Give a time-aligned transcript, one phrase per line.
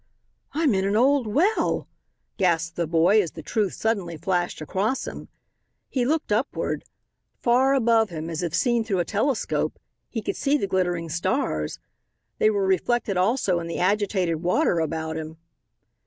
[0.53, 1.87] "I'm in an old well,"
[2.37, 5.27] gasped the boy as the truth suddenly flashed across him.
[5.89, 6.85] He looked upward.
[7.37, 9.77] Far above him, as if seen through a telescope,
[10.09, 11.77] he could see the glittering stars.
[12.39, 15.37] They were reflected, also, in the agitated water about him.